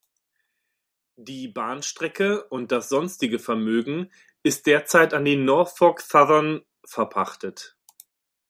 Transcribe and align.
Die 1.17 1.47
Bahnstrecke 1.47 2.45
und 2.45 2.71
das 2.71 2.89
sonstige 2.89 3.37
Vermögen 3.37 4.11
ist 4.41 4.65
derzeit 4.65 5.13
an 5.13 5.25
die 5.25 5.35
Norfolk 5.37 6.01
Southern 6.01 6.61
verpachtet. 6.83 7.77